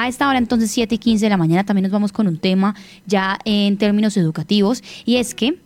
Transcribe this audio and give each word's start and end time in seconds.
A 0.00 0.08
esta 0.08 0.26
hora, 0.30 0.38
entonces, 0.38 0.70
7 0.70 0.94
y 0.94 0.98
15 0.98 1.26
de 1.26 1.28
la 1.28 1.36
mañana, 1.36 1.62
también 1.62 1.82
nos 1.82 1.92
vamos 1.92 2.10
con 2.10 2.26
un 2.26 2.38
tema 2.38 2.74
ya 3.04 3.38
en 3.44 3.76
términos 3.76 4.16
educativos 4.16 4.82
y 5.04 5.16
es 5.16 5.34
que 5.34 5.58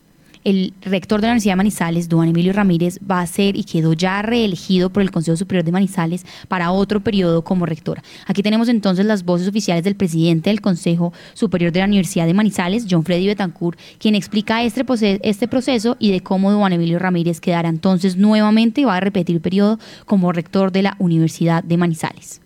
el 0.43 0.75
rector 0.83 1.21
de 1.21 1.29
la 1.29 1.35
Universidad 1.35 1.53
de 1.53 1.59
Manizales, 1.59 2.09
Duan 2.09 2.31
Emilio 2.31 2.53
Ramírez, 2.53 2.99
va 3.09 3.21
a 3.21 3.27
ser 3.29 3.55
y 3.55 3.63
quedó 3.63 3.93
ya 3.93 4.23
reelegido 4.23 4.91
por 4.91 5.05
el 5.05 5.13
Consejo 5.13 5.37
Superior 5.37 5.65
de 5.65 5.71
Manizales 5.71 6.27
para 6.49 6.73
otro 6.73 6.99
periodo 6.99 7.45
como 7.45 7.65
rector. 7.65 8.03
Aquí 8.27 8.43
tenemos 8.43 8.69
entonces 8.69 9.07
las 9.07 9.25
voces 9.25 9.47
oficiales 9.47 9.85
del 9.85 9.95
presidente 9.95 10.51
del 10.51 10.61
Consejo 10.61 11.13
Superior 11.35 11.71
de 11.71 11.79
la 11.79 11.87
Universidad 11.87 12.27
de 12.27 12.35
Manizales, 12.35 12.87
John 12.91 13.05
Freddy 13.05 13.29
Betancourt, 13.29 13.79
quien 13.99 14.17
explica 14.17 14.65
este, 14.65 14.85
este 15.23 15.47
proceso 15.47 15.97
y 16.01 16.11
de 16.11 16.23
cómo 16.23 16.51
Duan 16.51 16.73
Emilio 16.73 16.99
Ramírez 16.99 17.41
quedará 17.41 17.69
entonces 17.69 18.17
nuevamente 18.17 18.81
y 18.81 18.85
va 18.85 18.97
a 18.97 19.01
repetir 19.01 19.41
periodo 19.41 19.79
como 20.07 20.33
rector 20.33 20.73
de 20.73 20.83
la 20.83 20.97
Universidad 20.99 21.63
de 21.63 21.77
Manizales. 21.77 22.44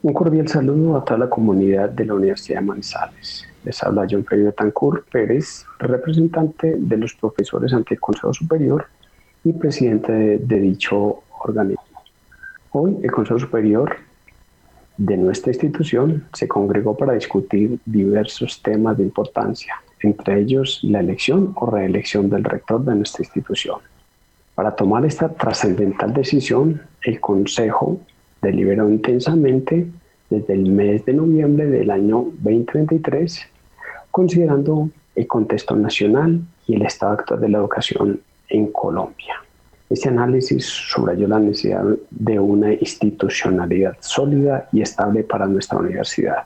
Un 0.00 0.12
cordial 0.12 0.46
saludo 0.46 0.96
a 0.96 1.04
toda 1.04 1.18
la 1.18 1.28
comunidad 1.28 1.90
de 1.90 2.04
la 2.04 2.14
Universidad 2.14 2.60
de 2.60 2.66
Manizales. 2.66 3.44
Les 3.64 3.82
habla 3.82 4.06
John 4.08 4.24
Freddy 4.24 4.52
Tancur 4.52 5.04
Pérez, 5.10 5.66
representante 5.80 6.76
de 6.78 6.96
los 6.96 7.14
profesores 7.14 7.72
ante 7.72 7.94
el 7.94 8.00
Consejo 8.00 8.32
Superior 8.32 8.86
y 9.42 9.52
presidente 9.54 10.38
de, 10.38 10.60
dicho 10.60 11.24
organismo. 11.40 11.82
Hoy 12.70 12.96
el 13.02 13.10
Consejo 13.10 13.40
Superior 13.40 13.96
de 14.98 15.16
nuestra 15.16 15.50
institución 15.50 16.28
se 16.32 16.46
congregó 16.46 16.96
para 16.96 17.14
discutir 17.14 17.80
diversos 17.84 18.62
temas 18.62 18.96
de 18.98 19.02
importancia, 19.02 19.82
entre 20.00 20.38
ellos 20.38 20.78
la 20.84 21.00
elección 21.00 21.54
o 21.56 21.66
reelección 21.68 22.30
del 22.30 22.44
rector 22.44 22.84
de 22.84 22.94
nuestra 22.94 23.24
institución. 23.24 23.80
Para 24.54 24.76
tomar 24.76 25.04
esta 25.04 25.28
trascendental 25.28 26.14
decisión, 26.14 26.82
el 27.02 27.18
Consejo 27.20 27.98
deliberó 28.42 28.88
intensamente 28.88 29.86
desde 30.30 30.54
el 30.54 30.70
mes 30.70 31.04
de 31.04 31.14
noviembre 31.14 31.66
del 31.66 31.90
año 31.90 32.26
2023, 32.40 33.40
considerando 34.10 34.90
el 35.14 35.26
contexto 35.26 35.74
nacional 35.74 36.40
y 36.66 36.74
el 36.74 36.82
estado 36.82 37.12
actual 37.12 37.40
de 37.40 37.48
la 37.48 37.58
educación 37.58 38.20
en 38.48 38.70
Colombia. 38.72 39.34
Este 39.90 40.10
análisis 40.10 40.66
subrayó 40.66 41.26
la 41.28 41.40
necesidad 41.40 41.82
de 42.10 42.38
una 42.38 42.74
institucionalidad 42.74 43.96
sólida 44.00 44.68
y 44.70 44.82
estable 44.82 45.24
para 45.24 45.46
nuestra 45.46 45.78
universidad. 45.78 46.44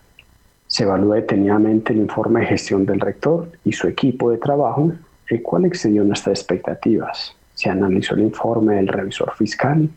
Se 0.69 0.85
evaluó 0.85 1.15
detenidamente 1.15 1.93
el 1.93 1.99
informe 1.99 2.41
de 2.41 2.47
gestión 2.47 2.87
del 2.87 3.01
rector 3.01 3.51
y 3.65 3.73
su 3.73 3.89
equipo 3.89 4.31
de 4.31 4.39
trabajo, 4.39 4.93
el 5.29 5.43
cual 5.43 5.65
excedió 5.65 6.05
nuestras 6.05 6.39
expectativas. 6.39 7.37
Se 7.55 7.69
analizó 7.69 8.15
el 8.15 8.23
informe 8.23 8.77
del 8.77 8.89
revisor 8.89 9.33
fiscal, 9.35 9.91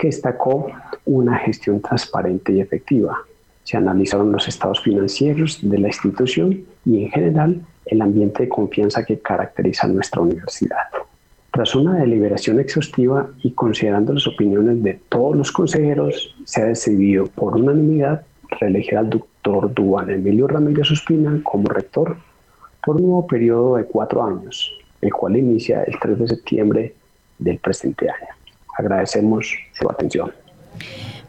que 0.00 0.06
destacó 0.06 0.72
una 1.04 1.36
gestión 1.36 1.80
transparente 1.82 2.52
y 2.52 2.60
efectiva. 2.60 3.18
Se 3.64 3.76
analizaron 3.76 4.32
los 4.32 4.48
estados 4.48 4.80
financieros 4.80 5.58
de 5.62 5.78
la 5.78 5.88
institución 5.88 6.64
y 6.86 7.04
en 7.04 7.10
general 7.10 7.60
el 7.84 8.00
ambiente 8.00 8.44
de 8.44 8.48
confianza 8.48 9.04
que 9.04 9.18
caracteriza 9.18 9.86
nuestra 9.88 10.22
universidad. 10.22 10.88
Tras 11.52 11.74
una 11.74 11.96
deliberación 11.96 12.60
exhaustiva 12.60 13.28
y 13.42 13.50
considerando 13.50 14.14
las 14.14 14.26
opiniones 14.26 14.82
de 14.82 15.00
todos 15.10 15.36
los 15.36 15.52
consejeros, 15.52 16.34
se 16.44 16.62
ha 16.62 16.66
decidido 16.66 17.26
por 17.26 17.56
unanimidad 17.56 18.22
reelegir 18.58 18.96
al 18.96 19.10
doctor 19.10 19.72
Duan 19.74 20.08
Emilio 20.08 20.48
Ramírez 20.48 20.90
Ospina 20.90 21.40
como 21.42 21.68
rector 21.68 22.16
por 22.82 22.96
un 22.96 23.02
nuevo 23.02 23.26
periodo 23.26 23.76
de 23.76 23.84
cuatro 23.84 24.24
años, 24.24 24.72
el 25.02 25.12
cual 25.12 25.36
inicia 25.36 25.82
el 25.82 25.98
3 26.00 26.18
de 26.20 26.28
septiembre 26.28 26.94
del 27.38 27.58
presente 27.58 28.08
año. 28.08 28.39
Agradecemos 28.80 29.54
su 29.72 29.90
atención. 29.90 30.32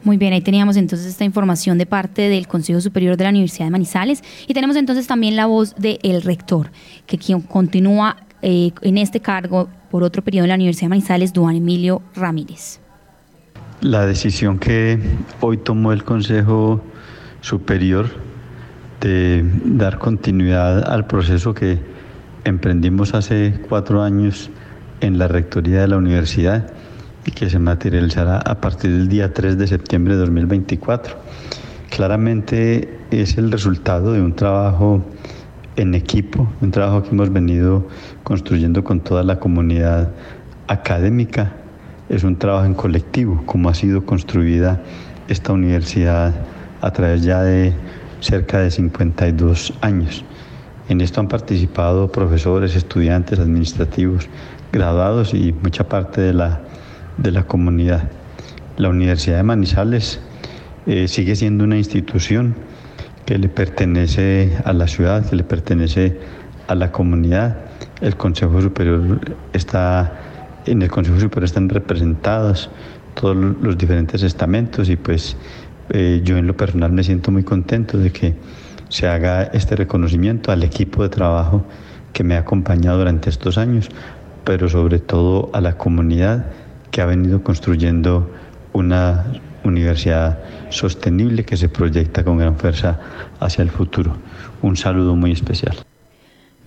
Muy 0.04 0.16
bien, 0.16 0.32
ahí 0.32 0.40
teníamos 0.40 0.76
entonces 0.76 1.06
esta 1.06 1.24
información 1.24 1.78
de 1.78 1.86
parte 1.86 2.28
del 2.28 2.48
Consejo 2.48 2.80
Superior 2.80 3.16
de 3.16 3.24
la 3.24 3.30
Universidad 3.30 3.66
de 3.66 3.70
Manizales 3.70 4.22
y 4.48 4.54
tenemos 4.54 4.74
entonces 4.76 5.06
también 5.06 5.36
la 5.36 5.46
voz 5.46 5.76
del 5.76 6.22
rector, 6.22 6.70
que 7.06 7.18
quien 7.18 7.40
continúa 7.42 8.16
eh, 8.40 8.72
en 8.80 8.98
este 8.98 9.20
cargo 9.20 9.68
por 9.90 10.02
otro 10.02 10.22
periodo 10.22 10.44
en 10.44 10.48
la 10.48 10.54
Universidad 10.56 10.86
de 10.86 10.90
Manizales, 10.90 11.32
Duan 11.32 11.54
Emilio 11.54 12.02
Ramírez. 12.16 12.80
La 13.80 14.06
decisión 14.06 14.58
que 14.58 14.98
hoy 15.40 15.58
tomó 15.58 15.92
el 15.92 16.02
Consejo 16.02 16.82
Superior 17.40 18.06
de 19.00 19.44
dar 19.64 19.98
continuidad 19.98 20.90
al 20.90 21.06
proceso 21.06 21.54
que 21.54 21.78
emprendimos 22.44 23.14
hace 23.14 23.60
cuatro 23.68 24.02
años 24.02 24.50
en 25.00 25.18
la 25.18 25.28
rectoría 25.28 25.82
de 25.82 25.88
la 25.88 25.96
universidad 25.96 26.72
y 27.24 27.30
que 27.30 27.48
se 27.48 27.58
materializará 27.58 28.38
a 28.38 28.60
partir 28.60 28.90
del 28.90 29.08
día 29.08 29.32
3 29.32 29.58
de 29.58 29.66
septiembre 29.66 30.14
de 30.14 30.20
2024. 30.20 31.16
Claramente 31.90 32.98
es 33.10 33.36
el 33.38 33.52
resultado 33.52 34.12
de 34.12 34.22
un 34.22 34.34
trabajo 34.34 35.04
en 35.76 35.94
equipo, 35.94 36.48
un 36.60 36.70
trabajo 36.70 37.02
que 37.02 37.10
hemos 37.10 37.32
venido 37.32 37.86
construyendo 38.24 38.82
con 38.84 39.00
toda 39.00 39.22
la 39.22 39.38
comunidad 39.38 40.10
académica. 40.68 41.52
Es 42.08 42.24
un 42.24 42.36
trabajo 42.36 42.66
en 42.66 42.74
colectivo, 42.74 43.42
como 43.46 43.68
ha 43.68 43.74
sido 43.74 44.04
construida 44.04 44.80
esta 45.28 45.52
universidad 45.52 46.34
a 46.80 46.90
través 46.92 47.22
ya 47.22 47.42
de 47.42 47.72
cerca 48.20 48.58
de 48.58 48.70
52 48.70 49.74
años. 49.80 50.24
En 50.88 51.00
esto 51.00 51.20
han 51.20 51.28
participado 51.28 52.10
profesores, 52.10 52.74
estudiantes, 52.74 53.38
administrativos, 53.38 54.28
graduados 54.72 55.32
y 55.32 55.54
mucha 55.62 55.88
parte 55.88 56.20
de 56.20 56.34
la 56.34 56.60
de 57.18 57.30
la 57.30 57.44
comunidad. 57.44 58.10
La 58.76 58.88
Universidad 58.88 59.36
de 59.38 59.42
Manizales 59.42 60.20
eh, 60.86 61.08
sigue 61.08 61.36
siendo 61.36 61.64
una 61.64 61.76
institución 61.76 62.54
que 63.26 63.38
le 63.38 63.48
pertenece 63.48 64.58
a 64.64 64.72
la 64.72 64.88
ciudad, 64.88 65.28
que 65.28 65.36
le 65.36 65.44
pertenece 65.44 66.18
a 66.66 66.74
la 66.74 66.90
comunidad. 66.90 67.58
El 68.00 68.16
Consejo 68.16 68.60
Superior 68.60 69.20
está, 69.52 70.12
en 70.66 70.82
el 70.82 70.90
Consejo 70.90 71.20
Superior 71.20 71.44
están 71.44 71.68
representados 71.68 72.70
todos 73.14 73.36
los 73.36 73.76
diferentes 73.76 74.22
estamentos 74.22 74.88
y 74.88 74.96
pues 74.96 75.36
eh, 75.90 76.22
yo 76.24 76.36
en 76.38 76.46
lo 76.46 76.56
personal 76.56 76.92
me 76.92 77.04
siento 77.04 77.30
muy 77.30 77.44
contento 77.44 77.98
de 77.98 78.10
que 78.10 78.34
se 78.88 79.06
haga 79.06 79.44
este 79.44 79.76
reconocimiento 79.76 80.52
al 80.52 80.62
equipo 80.62 81.02
de 81.02 81.08
trabajo 81.08 81.64
que 82.12 82.24
me 82.24 82.34
ha 82.36 82.40
acompañado 82.40 82.98
durante 82.98 83.30
estos 83.30 83.58
años, 83.58 83.88
pero 84.44 84.68
sobre 84.68 84.98
todo 84.98 85.50
a 85.52 85.60
la 85.60 85.76
comunidad 85.76 86.46
que 86.92 87.00
ha 87.00 87.06
venido 87.06 87.42
construyendo 87.42 88.30
una 88.72 89.24
universidad 89.64 90.38
sostenible 90.70 91.44
que 91.44 91.56
se 91.56 91.68
proyecta 91.68 92.22
con 92.22 92.38
gran 92.38 92.56
fuerza 92.56 93.00
hacia 93.40 93.62
el 93.62 93.70
futuro. 93.70 94.16
Un 94.60 94.76
saludo 94.76 95.16
muy 95.16 95.32
especial. 95.32 95.76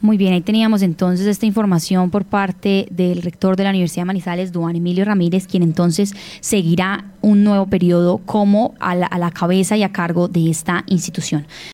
Muy 0.02 0.18
bien, 0.18 0.34
ahí 0.34 0.42
teníamos 0.42 0.82
entonces 0.82 1.26
esta 1.26 1.46
información 1.46 2.12
por 2.12 2.26
parte 2.26 2.88
del 2.92 3.22
rector 3.22 3.56
de 3.56 3.64
la 3.64 3.70
Universidad 3.70 4.02
de 4.02 4.08
Manizales, 4.08 4.52
Duan 4.52 4.76
Emilio 4.76 5.06
Ramírez, 5.06 5.48
quien 5.48 5.64
entonces 5.64 6.14
seguirá 6.42 7.06
un 7.22 7.44
nuevo 7.44 7.68
periodo 7.68 8.18
como 8.20 8.76
a 8.80 8.94
la, 8.94 9.08
a 9.08 9.18
la 9.18 9.32
cabeza 9.32 9.78
y 9.78 9.84
a 9.84 9.92
cargo 9.92 10.28
de 10.28 10.50
esta 10.50 10.84
institución. 10.88 11.48